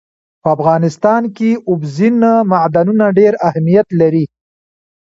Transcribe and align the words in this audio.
په 0.41 0.47
افغانستان 0.55 1.21
کې 1.37 1.49
اوبزین 1.69 2.17
معدنونه 2.51 3.05
ډېر 3.19 3.33
اهمیت 3.47 3.87
لري. 3.99 4.25